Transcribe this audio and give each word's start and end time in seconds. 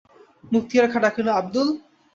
মুক্তিয়ার 0.51 0.87
খাঁ 0.91 1.01
ডাকিল, 1.01 1.27
আবদুল। 1.31 1.67